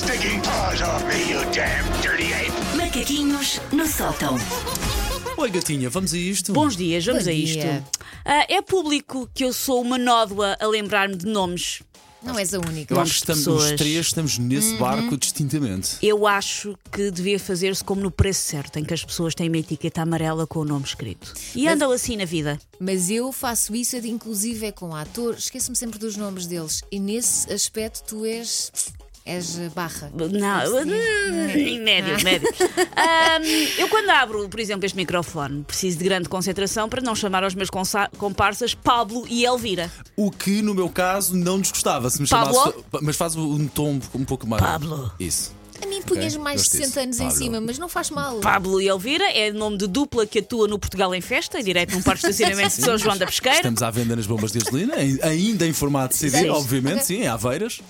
stinking 0.00 0.40
paws 0.42 0.80
off 0.82 1.04
me, 1.06 1.30
you 1.30 1.40
damn 1.52 1.84
dirty 2.00 2.32
ape! 2.32 2.52
Macaquinhos 2.76 3.60
no 3.72 3.86
sótão. 3.86 4.36
Oi, 5.36 5.50
gatinha, 5.50 5.90
vamos 5.90 6.14
a 6.14 6.16
isto? 6.18 6.52
Bons 6.54 6.74
dias, 6.76 7.04
vamos 7.04 7.24
Bom 7.24 7.30
a 7.30 7.32
isto. 7.34 7.60
dia. 7.60 7.84
Ah, 8.24 8.46
é 8.48 8.62
público 8.62 9.28
que 9.34 9.44
eu 9.44 9.52
sou 9.52 9.82
uma 9.82 9.98
nódoa 9.98 10.56
a 10.58 10.66
lembrar-me 10.66 11.16
de 11.16 11.26
nomes. 11.26 11.82
Não 12.22 12.38
és 12.38 12.52
a 12.54 12.58
única. 12.58 12.92
Eu 12.94 13.00
acho 13.00 13.12
que 13.12 13.18
estamos, 13.18 13.46
os 13.46 13.54
pessoas. 13.62 13.78
três 13.78 14.06
estamos 14.06 14.38
nesse 14.38 14.74
barco 14.76 15.16
distintamente. 15.18 15.96
Eu 16.02 16.26
acho 16.26 16.76
que 16.92 17.10
devia 17.10 17.38
fazer-se 17.38 17.82
como 17.84 18.00
no 18.02 18.10
preço 18.10 18.40
certo, 18.42 18.78
em 18.78 18.84
que 18.84 18.92
as 18.94 19.02
pessoas 19.04 19.34
têm 19.34 19.48
uma 19.48 19.56
etiqueta 19.58 20.02
amarela 20.02 20.46
com 20.46 20.60
o 20.60 20.64
nome 20.64 20.84
escrito. 20.84 21.32
E 21.54 21.64
Mas- 21.64 21.74
andam 21.74 21.90
assim 21.92 22.16
na 22.16 22.26
vida. 22.26 22.58
Mas 22.78 23.08
eu 23.10 23.32
faço 23.32 23.74
isso, 23.74 23.96
inclusive 23.98 24.66
é 24.66 24.72
com 24.72 24.94
atores, 24.94 25.44
esqueço-me 25.44 25.76
sempre 25.76 25.98
dos 25.98 26.16
nomes 26.16 26.46
deles. 26.46 26.82
E 26.90 26.98
nesse 26.98 27.50
aspecto 27.52 28.02
tu 28.06 28.24
és. 28.26 28.70
És 29.30 29.56
barra. 29.74 30.10
Não, 30.14 30.84
médio, 31.80 32.24
médio. 32.24 32.48
Ahm, 32.96 33.42
eu, 33.78 33.88
quando 33.88 34.10
abro, 34.10 34.48
por 34.48 34.60
exemplo, 34.60 34.84
este 34.84 34.96
microfone, 34.96 35.62
preciso 35.64 35.98
de 35.98 36.04
grande 36.04 36.28
concentração 36.28 36.88
para 36.88 37.00
não 37.00 37.14
chamar 37.14 37.44
aos 37.44 37.54
meus 37.54 37.68
comparsas 38.18 38.74
Pablo 38.74 39.24
e 39.28 39.44
Elvira. 39.44 39.90
O 40.16 40.30
que 40.30 40.62
no 40.62 40.74
meu 40.74 40.88
caso 40.88 41.36
não 41.36 41.58
nos 41.58 41.70
gostava 41.70 42.10
se 42.10 42.20
me 42.20 42.28
Pablo? 42.28 42.54
chamasse. 42.54 42.74
Mas 43.02 43.16
faz 43.16 43.36
um 43.36 43.66
tom 43.68 44.00
um 44.14 44.24
pouco 44.24 44.46
mais. 44.46 44.62
Pablo. 44.62 45.12
Isso. 45.18 45.58
A 45.82 45.86
mim 45.86 46.02
punhas 46.02 46.34
Ok, 46.34 46.44
mais 46.44 46.62
de 46.62 46.68
gosto 46.68 46.76
60 46.76 46.86
disso. 46.88 47.00
anos 47.00 47.16
em 47.20 47.24
Pablo. 47.24 47.38
cima, 47.38 47.60
mas 47.62 47.78
não 47.78 47.88
faz 47.88 48.10
mal. 48.10 48.38
Pablo 48.40 48.82
e 48.82 48.86
Elvira 48.88 49.24
é 49.32 49.50
nome 49.50 49.78
de 49.78 49.86
dupla 49.86 50.26
que 50.26 50.40
atua 50.40 50.68
no 50.68 50.78
Portugal 50.78 51.14
em 51.14 51.22
Festa, 51.22 51.58
em 51.58 51.64
direto 51.64 51.94
num 51.94 52.02
parque 52.02 52.20
de 52.26 52.30
estacionamento 52.32 52.76
de 52.76 52.82
São 52.82 52.98
João 52.98 53.16
da 53.16 53.24
Pesqueira. 53.24 53.56
Estamos 53.56 53.82
à 53.82 53.90
venda 53.90 54.14
nas 54.14 54.26
bombas 54.26 54.52
de 54.52 54.58
gasolina, 54.58 55.02
em- 55.02 55.18
ainda 55.22 55.66
em 55.66 55.72
formato 55.72 56.14
CD, 56.14 56.36
Sim. 56.40 56.48
obviamente, 56.50 57.06
sim, 57.06 57.22
em 57.22 57.28
Aveiras. 57.28 57.80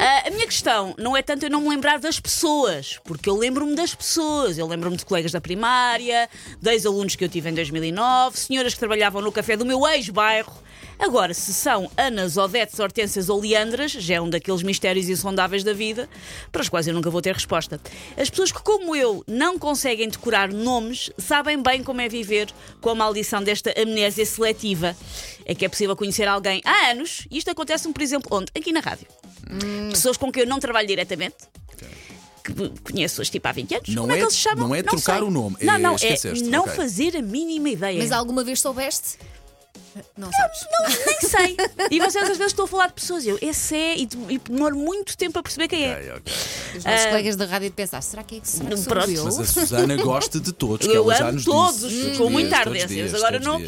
Ah, 0.00 0.28
a 0.28 0.30
minha 0.30 0.46
questão 0.46 0.94
não 0.96 1.16
é 1.16 1.22
tanto 1.22 1.44
eu 1.44 1.50
não 1.50 1.60
me 1.60 1.70
lembrar 1.70 1.98
das 1.98 2.20
pessoas, 2.20 3.00
porque 3.02 3.28
eu 3.28 3.36
lembro-me 3.36 3.74
das 3.74 3.96
pessoas. 3.96 4.56
Eu 4.56 4.64
lembro-me 4.68 4.96
de 4.96 5.04
colegas 5.04 5.32
da 5.32 5.40
primária, 5.40 6.30
de 6.62 6.70
ex-alunos 6.70 7.16
que 7.16 7.24
eu 7.24 7.28
tive 7.28 7.50
em 7.50 7.54
2009, 7.54 8.38
senhoras 8.38 8.74
que 8.74 8.78
trabalhavam 8.78 9.20
no 9.20 9.32
café 9.32 9.56
do 9.56 9.66
meu 9.66 9.84
ex-bairro. 9.88 10.52
Agora, 11.00 11.34
se 11.34 11.52
são 11.52 11.90
Anas, 11.96 12.36
Odetes, 12.36 12.78
Hortênsias 12.78 13.28
ou 13.28 13.40
Leandras, 13.40 13.90
já 13.90 14.14
é 14.14 14.20
um 14.20 14.30
daqueles 14.30 14.62
mistérios 14.62 15.08
insondáveis 15.08 15.64
da 15.64 15.72
vida, 15.72 16.08
para 16.52 16.62
os 16.62 16.68
quais 16.68 16.86
eu 16.86 16.94
nunca 16.94 17.10
vou 17.10 17.20
ter 17.20 17.34
resposta. 17.34 17.80
As 18.16 18.30
pessoas 18.30 18.52
que, 18.52 18.62
como 18.62 18.94
eu, 18.94 19.24
não 19.26 19.58
conseguem 19.58 20.08
decorar 20.08 20.52
nomes, 20.52 21.10
sabem 21.18 21.60
bem 21.60 21.82
como 21.82 22.00
é 22.00 22.08
viver 22.08 22.48
com 22.80 22.90
a 22.90 22.94
maldição 22.94 23.42
desta 23.42 23.72
amnésia 23.80 24.24
seletiva. 24.24 24.96
É 25.44 25.56
que 25.56 25.64
é 25.64 25.68
possível 25.68 25.96
conhecer 25.96 26.28
alguém 26.28 26.60
há 26.64 26.90
anos, 26.90 27.26
e 27.30 27.38
isto 27.38 27.50
acontece-me, 27.50 27.92
por 27.92 28.02
exemplo, 28.02 28.28
onde? 28.36 28.52
Aqui 28.54 28.72
na 28.72 28.80
rádio 28.80 29.08
pessoas 29.90 30.16
com 30.16 30.30
quem 30.32 30.42
eu 30.42 30.48
não 30.48 30.58
trabalho 30.60 30.86
diretamente. 30.86 31.36
Que 32.44 32.52
conheço-as 32.82 33.28
tipo 33.28 33.46
há 33.46 33.52
20 33.52 33.74
anos. 33.74 33.88
Não 33.90 34.02
Como 34.02 34.12
é, 34.12 34.14
é- 34.14 34.18
que 34.18 34.24
eles 34.24 34.34
se 34.34 34.40
chamam? 34.40 34.68
não 34.68 34.74
é 34.74 34.82
trocar 34.82 35.18
sei. 35.18 35.22
o 35.22 35.30
nome, 35.30 35.56
Não, 35.60 35.74
é 35.74 35.78
não, 35.78 35.92
é 35.92 35.94
esqueceste, 35.96 36.44
não 36.44 36.60
ok. 36.62 36.72
fazer 36.74 37.16
a 37.16 37.20
mínima 37.22 37.68
ideia. 37.68 37.98
Mas 37.98 38.10
alguma 38.10 38.42
vez 38.42 38.60
soubeste? 38.60 39.18
Não 40.16 40.30
sabes. 40.32 40.60
Não, 40.70 40.88
nem 41.06 41.20
sei. 41.20 41.56
E 41.90 41.98
vocês 42.00 42.22
às 42.24 42.36
vezes 42.36 42.52
estão 42.52 42.64
a 42.64 42.68
falar 42.68 42.88
de 42.88 42.94
pessoas. 42.94 43.24
e 43.24 43.28
Eu, 43.28 43.38
esse 43.40 43.74
é, 43.74 43.96
e, 43.96 44.08
e 44.28 44.38
demoro 44.38 44.76
muito 44.76 45.16
tempo 45.16 45.38
a 45.38 45.42
perceber 45.42 45.68
quem 45.68 45.84
é. 45.84 45.94
Ok, 45.94 46.12
ok. 46.12 46.32
Os 46.76 46.84
nossos 46.84 47.06
colegas 47.06 47.36
da 47.36 47.46
rádio 47.46 47.72
pensar, 47.72 48.00
será 48.02 48.22
que 48.22 48.36
é 48.36 48.40
que 48.40 48.48
sou 48.48 48.66
Pronto. 48.66 49.10
eu? 49.10 49.24
Mas 49.24 49.38
a 49.38 49.44
Susana 49.44 49.96
gosta 49.96 50.38
de 50.38 50.52
todos, 50.52 50.86
que 50.86 50.92
Eu 50.92 51.10
amo 51.10 51.32
nos 51.32 51.44
todos, 51.44 51.80
disse. 51.80 52.02
Todos 52.02 52.18
com 52.18 52.30
muita 52.30 52.58
ardência. 52.58 53.16
agora 53.16 53.38
não. 53.38 53.62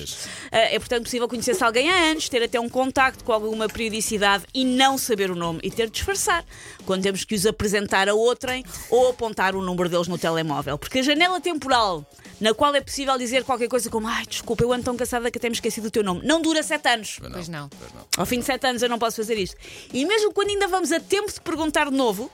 Ah, 0.52 0.58
é 0.58 0.78
portanto 0.78 1.04
possível 1.04 1.28
conhecer-se 1.28 1.62
alguém 1.62 1.90
há 1.90 2.10
anos, 2.10 2.28
ter 2.28 2.42
até 2.42 2.58
um 2.60 2.68
contacto 2.68 3.24
com 3.24 3.32
alguma 3.32 3.68
periodicidade 3.68 4.44
e 4.52 4.64
não 4.64 4.98
saber 4.98 5.30
o 5.30 5.34
nome 5.34 5.60
e 5.62 5.70
ter 5.70 5.86
de 5.86 5.92
disfarçar 5.92 6.44
quando 6.84 7.02
temos 7.02 7.24
que 7.24 7.34
os 7.34 7.46
apresentar 7.46 8.08
a 8.08 8.14
outrem 8.14 8.64
ou 8.90 9.08
apontar 9.08 9.54
o 9.54 9.62
número 9.62 9.88
deles 9.88 10.08
no 10.08 10.18
telemóvel. 10.18 10.76
Porque 10.78 10.98
a 10.98 11.02
janela 11.02 11.40
temporal 11.40 12.04
na 12.40 12.54
qual 12.54 12.74
é 12.74 12.80
possível 12.80 13.16
dizer 13.18 13.44
qualquer 13.44 13.68
coisa 13.68 13.90
como 13.90 14.08
ai, 14.08 14.24
desculpa, 14.26 14.62
eu 14.64 14.72
ando 14.72 14.84
tão 14.84 14.96
cansada 14.96 15.30
que 15.30 15.36
até 15.36 15.48
me 15.48 15.54
esqueci 15.54 15.80
do 15.80 15.90
teu 15.90 16.02
nome, 16.02 16.09
não 16.14 16.40
dura 16.40 16.62
sete 16.62 16.88
anos. 16.88 17.18
Pois 17.32 17.48
não. 17.48 17.70
Ao 18.16 18.26
fim 18.26 18.40
de 18.40 18.44
sete 18.44 18.66
anos 18.66 18.82
eu 18.82 18.88
não 18.88 18.98
posso 18.98 19.16
fazer 19.16 19.38
isto. 19.38 19.56
E 19.92 20.04
mesmo 20.04 20.32
quando 20.32 20.50
ainda 20.50 20.68
vamos 20.68 20.92
a 20.92 21.00
tempo 21.00 21.32
de 21.32 21.40
perguntar 21.40 21.90
de 21.90 21.96
novo, 21.96 22.30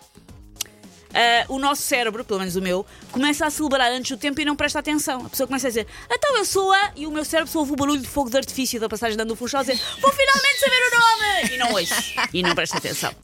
ah, 1.17 1.47
o 1.49 1.59
nosso 1.59 1.81
cérebro, 1.81 2.23
pelo 2.25 2.41
menos 2.41 2.57
o 2.57 2.61
meu, 2.61 2.85
começa 3.11 3.47
a 3.47 3.51
celebrar 3.51 3.91
antes 3.91 4.11
do 4.11 4.19
tempo 4.19 4.39
e 4.39 4.45
não 4.45 4.55
presta 4.55 4.81
atenção. 4.81 5.25
A 5.25 5.31
pessoa 5.31 5.47
começa 5.47 5.67
a 5.67 5.71
dizer, 5.71 5.87
então 6.11 6.37
eu 6.37 6.45
sou 6.45 6.71
a. 6.71 6.93
E 6.95 7.07
o 7.07 7.11
meu 7.11 7.25
cérebro 7.25 7.51
só 7.51 7.61
ouve 7.61 7.73
o 7.73 7.77
barulho 7.77 8.01
de 8.01 8.07
fogo 8.07 8.29
de 8.29 8.37
artifício 8.37 8.79
da 8.79 8.87
passagem 8.87 9.17
dando 9.17 9.31
o 9.31 9.37
funchal 9.37 9.61
a 9.61 9.65
dizer, 9.65 9.81
vou 9.99 10.13
finalmente 10.13 10.61
saber 10.61 10.77
o 10.77 11.01
nome! 11.01 11.55
E 11.55 11.59
não 11.59 11.73
ouço. 11.73 12.31
E 12.35 12.43
não 12.43 12.55
presta 12.55 12.77
atenção. 12.77 13.15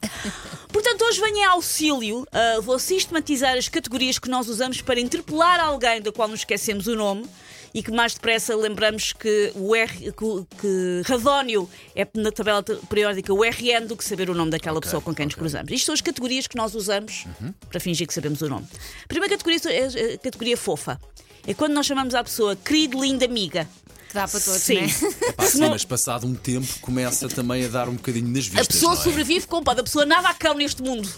Portanto, 0.69 1.03
hoje 1.03 1.21
venho 1.21 1.37
em 1.37 1.43
auxílio, 1.45 2.27
ah, 2.31 2.59
vou 2.61 2.79
sistematizar 2.79 3.55
as 3.55 3.69
categorias 3.69 4.17
que 4.17 4.27
nós 4.27 4.47
usamos 4.47 4.81
para 4.81 4.99
interpelar 4.99 5.59
alguém 5.59 6.01
da 6.01 6.11
qual 6.11 6.27
nos 6.27 6.39
esquecemos 6.39 6.87
o 6.87 6.95
nome 6.95 7.29
e 7.73 7.81
que 7.81 7.91
mais 7.91 8.13
depressa 8.13 8.55
lembramos 8.55 9.13
que 9.13 9.51
o 9.55 9.75
R, 9.75 10.11
que, 10.11 10.57
que 10.59 11.01
Radónio 11.05 11.69
é 11.95 12.07
na 12.13 12.31
tabela 12.31 12.63
periódica 12.89 13.33
o 13.33 13.43
RN 13.43 13.87
do 13.87 13.97
que 13.97 14.05
saber 14.05 14.29
o 14.29 14.33
nome 14.33 14.51
daquela 14.51 14.79
pessoa 14.79 15.01
com 15.01 15.13
quem 15.13 15.25
nos 15.25 15.35
cruzamos. 15.35 15.71
Isto 15.71 15.87
são 15.87 15.93
as 15.93 16.01
categorias 16.01 16.47
que 16.47 16.55
nós 16.55 16.75
usamos 16.75 17.25
para 17.69 17.79
fingir 17.79 18.07
que 18.07 18.13
sabemos 18.13 18.41
o 18.41 18.49
nome. 18.49 18.67
A 19.03 19.07
primeira 19.07 19.35
categoria 19.35 19.59
é 19.71 20.13
a 20.13 20.17
categoria 20.17 20.57
fofa. 20.57 20.99
É 21.45 21.53
quando 21.53 21.73
nós 21.73 21.85
chamamos 21.85 22.15
à 22.15 22.23
pessoa 22.23 22.55
querido, 22.55 23.01
linda 23.01 23.25
amiga. 23.25 23.67
Que 24.13 24.19
dá 24.19 24.27
para 24.27 24.39
todos, 24.39 24.61
Sim. 24.61 24.81
né? 24.81 24.87
Pá, 25.35 25.45
sim, 25.47 25.59
mas 25.69 25.83
passado 25.83 26.27
um 26.27 26.35
tempo 26.35 26.67
começa 26.81 27.27
também 27.27 27.65
a 27.65 27.67
dar 27.67 27.89
um 27.89 27.95
bocadinho 27.95 28.27
nas 28.27 28.45
A 28.45 28.49
vistas. 28.49 28.67
pessoa 28.67 28.93
não 28.93 29.01
é? 29.01 29.03
sobrevive 29.03 29.47
com 29.47 29.63
pode. 29.63 29.79
A 29.79 29.83
pessoa 29.83 30.05
nada 30.05 30.29
a 30.29 30.35
cão 30.35 30.53
neste 30.53 30.83
mundo. 30.83 31.09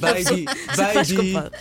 Baby, 0.00 0.44
baby. 0.76 1.56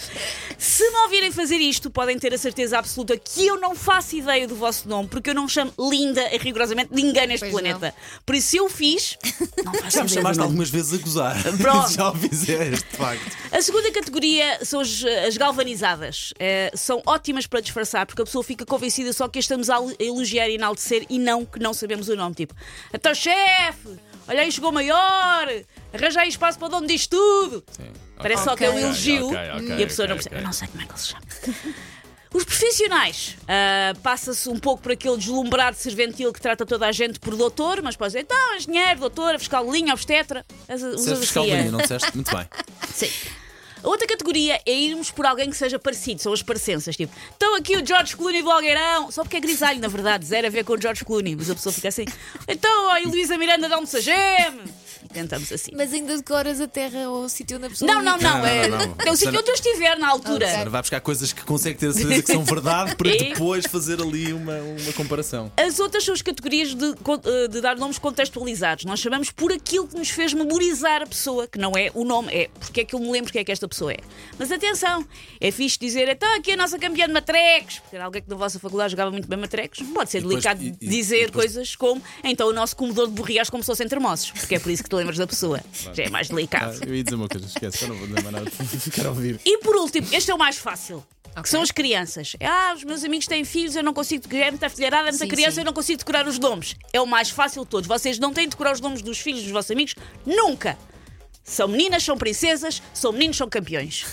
Se 0.57 0.83
me 0.89 0.97
ouvirem 1.03 1.31
fazer 1.31 1.57
isto, 1.57 1.91
podem 1.91 2.17
ter 2.17 2.33
a 2.33 2.37
certeza 2.37 2.79
absoluta 2.79 3.15
que 3.15 3.45
eu 3.45 3.59
não 3.59 3.75
faço 3.75 4.15
ideia 4.15 4.47
do 4.47 4.55
vosso 4.55 4.89
nome, 4.89 5.07
porque 5.07 5.29
eu 5.29 5.35
não 5.35 5.47
chamo 5.47 5.71
linda 5.79 6.25
a 6.25 6.37
rigorosamente 6.39 6.89
ninguém 6.91 7.27
neste 7.27 7.41
Pois 7.47 7.51
planeta. 7.51 7.93
Por 8.25 8.33
isso, 8.33 8.47
se 8.47 8.57
eu 8.57 8.67
fiz, 8.67 9.19
não 9.63 9.73
faço 9.75 9.97
Já 9.97 10.03
me 10.03 10.09
chamaste 10.09 10.41
algumas 10.41 10.69
vezes 10.71 10.93
a 10.93 10.97
gozar. 10.97 11.43
Pronto. 11.61 11.91
Já 11.91 12.09
o 12.09 12.15
fizeste, 12.15 12.85
de 12.89 12.97
facto. 12.97 13.37
A 13.51 13.61
segunda 13.61 13.91
categoria 13.91 14.65
são 14.65 14.79
as, 14.79 15.03
as 15.27 15.37
galvanizadas. 15.37 16.33
Eh, 16.39 16.71
são 16.73 17.03
ótimas 17.05 17.45
para 17.45 17.59
disfarçar, 17.61 18.07
porque 18.07 18.23
a 18.23 18.25
pessoa 18.25 18.43
fica 18.43 18.65
convencida 18.65 19.13
só 19.13 19.27
que 19.27 19.37
a 19.37 19.41
estamos 19.41 19.69
a 19.69 19.77
elogiar 19.99 20.49
e 20.49 20.57
enaltecer 20.71 21.05
e 21.09 21.19
não 21.19 21.45
que 21.45 21.59
não 21.59 21.73
sabemos 21.73 22.07
o 22.09 22.15
nome. 22.15 22.33
Tipo, 22.35 22.55
então 22.93 23.13
chefe, 23.13 23.97
olha 24.27 24.41
aí, 24.41 24.51
chegou 24.51 24.71
maior, 24.71 25.47
arranja 25.93 26.21
aí 26.21 26.29
espaço 26.29 26.57
para 26.57 26.67
o 26.67 26.69
dono 26.69 26.87
disto 26.87 27.09
tudo. 27.17 27.63
Parece 28.17 28.43
só 28.43 28.55
que 28.55 28.63
é 28.63 28.69
um 28.69 28.77
elogio 28.79 29.27
ok, 29.27 29.37
ok, 29.55 29.67
e 29.77 29.83
a 29.83 29.87
pessoa 29.87 30.07
não 30.07 30.15
percebe. 30.15 30.35
Eu 30.37 30.43
não 30.43 30.53
sei 30.53 30.67
como 30.67 30.81
é 30.81 30.85
que 30.85 30.91
ele 30.91 30.99
se 30.99 31.07
chama. 31.07 31.23
Os 32.33 32.45
profissionais 32.45 33.35
ah, 33.45 33.93
passa-se 34.01 34.47
um 34.47 34.57
pouco 34.57 34.81
por 34.83 34.93
aquele 34.93 35.17
deslumbrar 35.17 35.73
de 35.73 35.79
serventil 35.79 36.31
que 36.31 36.39
trata 36.39 36.65
toda 36.65 36.87
a 36.87 36.91
gente 36.91 37.19
por 37.19 37.35
doutor, 37.35 37.81
mas 37.81 37.97
pode 37.97 38.09
dizer, 38.13 38.21
então, 38.21 38.55
engenheiro, 38.55 39.01
doutora, 39.01 39.37
fiscal 39.37 39.65
de 39.65 39.71
linha, 39.71 39.93
obstetra. 39.93 40.45
Usa- 40.69 41.15
fiscal 41.17 41.43
de 41.43 41.49
linha, 41.51 41.71
não 41.71 41.79
disseste? 41.79 42.15
Muito 42.15 42.33
bem. 42.35 42.47
Sim. 42.93 43.09
Outra 43.83 44.07
categoria 44.07 44.59
é 44.65 44.71
irmos 44.71 45.09
por 45.11 45.25
alguém 45.25 45.49
que 45.49 45.55
seja 45.55 45.79
parecido, 45.79 46.21
são 46.21 46.33
as 46.33 46.41
parecenças. 46.41 46.95
Tipo, 46.95 47.13
estão 47.31 47.55
aqui 47.55 47.77
o 47.77 47.85
George 47.85 48.15
Clooney 48.15 48.41
do 48.41 48.51
Algueirão, 48.51 49.11
só 49.11 49.23
porque 49.23 49.37
é 49.37 49.39
grisalho, 49.39 49.79
na 49.79 49.87
verdade, 49.87 50.25
zero 50.25 50.47
a 50.47 50.49
ver 50.49 50.63
com 50.63 50.73
o 50.73 50.81
George 50.81 51.03
Clooney, 51.03 51.35
mas 51.35 51.49
a 51.49 51.55
pessoa 51.55 51.73
fica 51.73 51.87
assim, 51.87 52.05
então 52.47 52.89
a 52.89 52.99
Luísa 52.99 53.37
Miranda 53.37 53.67
dá 53.67 53.79
um 53.79 53.85
sageme. 53.85 54.61
Tentamos 55.13 55.51
assim. 55.51 55.71
Mas 55.75 55.93
ainda 55.93 56.15
decoras 56.17 56.59
a 56.61 56.67
terra 56.67 57.09
ou 57.09 57.25
o 57.25 57.29
sítio 57.29 57.57
onde 57.57 57.65
a 57.67 57.69
pessoa 57.69 57.91
Não, 57.91 58.01
não, 58.01 58.17
não, 58.17 58.37
Não, 58.39 58.45
é, 58.45 58.67
não, 58.67 58.77
não. 58.77 58.95
é 59.05 59.11
o 59.11 59.15
sítio 59.15 59.39
onde 59.39 59.49
eu 59.49 59.53
estiver 59.55 59.97
na 59.97 60.09
altura. 60.09 60.45
Ok. 60.45 60.55
Agora 60.55 60.69
vai 60.69 60.81
buscar 60.81 61.01
coisas 61.01 61.33
que 61.33 61.43
consegue 61.43 61.77
ter 61.77 61.87
a 61.87 61.93
certeza 61.93 62.21
que 62.23 62.31
são 62.31 62.43
verdade 62.43 62.95
para 62.95 63.09
E? 63.09 63.17
depois 63.33 63.65
fazer 63.65 64.01
ali 64.01 64.31
uma, 64.33 64.57
uma 64.57 64.93
comparação. 64.93 65.51
As 65.57 65.79
outras 65.79 66.03
são 66.03 66.13
as 66.13 66.21
categorias 66.21 66.73
de, 66.75 66.85
eh, 66.85 67.47
de 67.47 67.61
dar 67.61 67.75
nomes 67.77 67.97
contextualizados. 67.99 68.85
Nós 68.85 68.99
chamamos 68.99 69.31
por 69.31 69.51
aquilo 69.51 69.87
que 69.87 69.95
nos 69.97 70.09
fez 70.09 70.33
memorizar 70.33 71.01
a 71.01 71.05
pessoa, 71.05 71.47
que 71.47 71.57
não 71.57 71.73
é 71.75 71.91
o 71.93 72.03
nome, 72.03 72.31
é 72.33 72.49
porque 72.59 72.81
é 72.81 72.85
que 72.85 72.95
eu 72.95 72.99
me 72.99 73.11
lembro 73.11 73.31
quem 73.31 73.41
é 73.41 73.43
que 73.43 73.51
esta 73.51 73.67
pessoa 73.67 73.91
é. 73.93 73.97
Mas 74.37 74.51
atenção, 74.51 75.05
é 75.39 75.51
fixe 75.51 75.77
dizer, 75.79 76.07
então 76.09 76.33
aqui 76.35 76.51
a 76.51 76.57
nossa 76.57 76.77
campeã 76.79 77.07
de 77.07 77.13
matrecos, 77.13 77.79
porque 77.79 77.95
era 77.95 78.05
alguém 78.05 78.21
que 78.21 78.29
na 78.29 78.35
vossa 78.35 78.59
faculdade 78.59 78.91
jogava 78.91 79.11
muito 79.11 79.27
bem 79.27 79.37
matrecos. 79.39 79.79
Pode 79.93 80.09
ser 80.11 80.21
depois- 80.21 80.43
delicado 80.43 80.63
e- 80.63 80.75
e- 80.79 80.87
dizer 80.89 81.23
e 81.23 81.25
depois- 81.25 81.41
coisas 81.53 81.75
como, 81.75 82.01
então 82.23 82.47
o 82.47 82.53
nosso 82.53 82.75
comedor 82.75 83.07
de 83.07 83.13
borrias 83.13 83.49
começou 83.49 83.75
sem 83.75 83.87
termossos, 83.87 84.31
porque 84.31 84.55
é 84.55 84.59
por 84.59 84.71
isso 84.71 84.83
que 84.83 84.89
te 84.89 84.95
lembras 85.01 85.17
da 85.17 85.27
pessoa. 85.27 85.59
Já 85.93 86.03
é 86.03 86.09
mais 86.09 86.29
delicado. 86.29 86.79
eu 86.87 86.95
ia 86.95 87.03
dizer 87.03 87.15
uma 87.15 87.27
coisa, 87.27 87.45
esquece, 87.45 87.83
eu 87.83 87.89
não 87.89 87.95
vou 87.97 88.07
dizer 88.07 88.21
mais 88.23 88.33
nada. 88.35 88.49
Ficar 88.51 89.07
a 89.07 89.09
ouvir. 89.09 89.39
E 89.45 89.57
por 89.59 89.75
último, 89.75 90.07
este 90.11 90.31
é 90.31 90.33
o 90.33 90.37
mais 90.37 90.57
fácil. 90.57 91.03
Que 91.33 91.39
Ok. 91.39 91.49
são 91.49 91.61
as 91.61 91.71
crianças. 91.71 92.35
Ah, 92.41 92.73
os 92.75 92.83
meus 92.83 93.03
amigos 93.05 93.25
têm 93.25 93.45
filhos, 93.45 93.75
eu 93.75 93.83
não 93.83 93.93
consigo 93.93 94.21
decorar, 94.27 94.47
é 94.47 94.51
muita 94.51 94.69
filharada, 94.69 95.07
é 95.07 95.11
muita 95.11 95.25
Sim, 95.25 95.29
criança, 95.29 95.51
sim. 95.53 95.61
eu 95.61 95.65
não 95.65 95.71
consigo 95.73 95.97
decorar 95.99 96.27
os 96.27 96.37
nomes. 96.37 96.75
É 96.91 96.99
o 96.99 97.05
mais 97.07 97.29
fácil 97.29 97.63
de 97.63 97.69
todos. 97.69 97.87
Vocês 97.87 98.19
não 98.19 98.33
têm 98.33 98.43
de 98.45 98.49
decorar 98.51 98.73
os 98.73 98.81
nomes 98.81 99.01
dos 99.01 99.17
filhos 99.17 99.41
dos 99.43 99.51
vossos 99.51 99.71
amigos 99.71 99.95
nunca. 100.25 100.77
São 101.43 101.67
meninas, 101.69 102.03
são 102.03 102.17
princesas, 102.17 102.81
são 102.93 103.11
meninos, 103.13 103.37
são 103.37 103.47
campeões. 103.49 104.05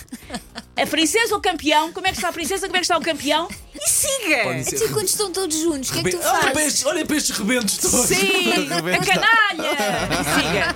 A 0.75 0.87
princesa 0.87 1.33
ou 1.33 1.39
o 1.39 1.41
campeão, 1.41 1.91
como 1.91 2.07
é 2.07 2.11
que 2.11 2.15
está 2.17 2.29
a 2.29 2.33
princesa, 2.33 2.67
como 2.67 2.77
é 2.77 2.79
que 2.79 2.85
está 2.85 2.97
o 2.97 3.01
campeão? 3.01 3.47
E 3.81 3.89
siga! 3.89 4.43
Podem 4.43 4.63
ser- 4.63 4.75
Então, 4.75 4.89
quando 4.89 5.07
estão 5.07 5.31
todos 5.31 5.57
juntos, 5.57 5.89
o 5.89 5.93
que 5.93 5.99
é 5.99 6.03
que 6.03 6.09
tu 6.11 6.17
Olha 6.17 6.39
para 6.39 6.51
fazes? 6.53 6.67
estes, 6.67 6.85
olha 6.85 7.05
para 7.05 7.15
estes 7.17 7.37
rebentos 7.37 7.77
todos. 7.77 8.05
Sim! 8.07 8.17
A 8.93 9.05
canalha! 9.05 9.77
E 10.11 10.23
siga! 10.41 10.75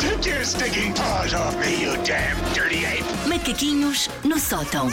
Take 0.00 0.26
your 0.28 0.36
your 0.36 0.44
stinking 0.44 0.92
paws 0.94 1.34
off 1.34 1.56
me, 1.58 1.82
you 1.82 1.96
damn 2.04 2.36
dirty 2.52 2.84
ape! 2.84 3.04
Macaquinhos 3.28 4.08
no 4.24 4.38
sótão. 4.38 4.88